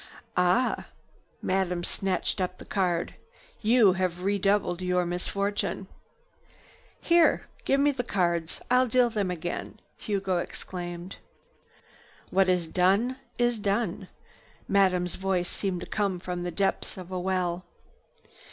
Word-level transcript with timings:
"Ah!" 0.35 0.87
Madame 1.43 1.83
snatched 1.83 2.41
at 2.41 2.57
the 2.57 2.65
card. 2.65 3.13
"You 3.61 3.93
have 3.93 4.23
redoubled 4.23 4.81
your 4.81 5.05
misfortune." 5.05 5.85
"Here! 6.99 7.45
Give 7.65 7.79
me 7.79 7.91
the 7.91 8.03
cards! 8.03 8.61
I'll 8.71 8.87
deal 8.87 9.11
them 9.11 9.29
again!" 9.29 9.79
Hugo 9.97 10.39
exclaimed. 10.39 11.17
"What 12.31 12.49
is 12.49 12.67
done 12.67 13.17
is 13.37 13.59
done." 13.59 14.07
Madame's 14.67 15.13
voice 15.13 15.49
seemed 15.49 15.81
to 15.81 15.85
come 15.85 16.19
from 16.19 16.41
the 16.41 16.49
depths 16.49 16.97
of 16.97 17.11
a 17.11 17.19
well. 17.19 17.63